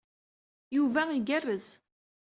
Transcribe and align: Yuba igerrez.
Yuba 0.75 1.01
igerrez. 1.19 1.67